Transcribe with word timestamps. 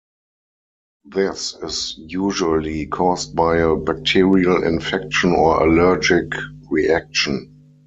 This 1.05 1.53
is 1.61 1.93
usually 1.99 2.87
caused 2.87 3.35
by 3.35 3.57
a 3.57 3.75
bacterial 3.75 4.63
infection 4.63 5.31
or 5.31 5.61
allergic 5.67 6.33
reaction. 6.71 7.53